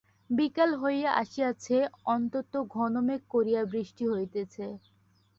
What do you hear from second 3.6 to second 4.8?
বৃষ্টি হইতেছে।